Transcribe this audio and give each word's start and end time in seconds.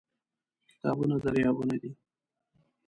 کتابونه 0.69 1.15
دریابونه 1.23 1.75
دي. 1.81 1.89